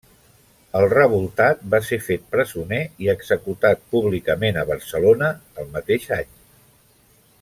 [0.77, 5.31] El revoltat va ser fet presoner i executat públicament a Barcelona
[5.65, 6.35] el mateix any.